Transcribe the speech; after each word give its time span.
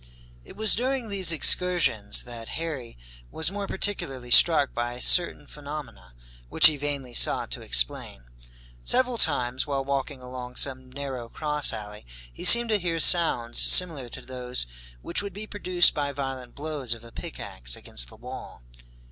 It 0.43 0.55
was 0.55 0.73
during 0.73 1.09
these 1.09 1.31
excursions 1.31 2.23
that 2.23 2.49
Harry 2.57 2.97
was 3.29 3.51
more 3.51 3.67
particularly 3.67 4.31
struck 4.31 4.73
by 4.73 4.97
certain 4.97 5.45
phenomena, 5.45 6.15
which 6.49 6.65
he 6.65 6.75
vainly 6.75 7.13
sought 7.13 7.51
to 7.51 7.61
explain. 7.61 8.23
Several 8.83 9.19
times, 9.19 9.67
while 9.67 9.85
walking 9.85 10.19
along 10.19 10.55
some 10.55 10.91
narrow 10.91 11.29
cross 11.29 11.71
alley, 11.71 12.03
he 12.33 12.43
seemed 12.43 12.69
to 12.69 12.79
hear 12.79 12.99
sounds 12.99 13.59
similar 13.61 14.09
to 14.09 14.21
those 14.21 14.65
which 15.03 15.21
would 15.21 15.33
be 15.33 15.45
produced 15.45 15.93
by 15.93 16.11
violent 16.11 16.55
blows 16.55 16.95
of 16.95 17.03
a 17.03 17.11
pickax 17.11 17.75
against 17.75 18.07
the 18.07 18.17
wall. 18.17 18.63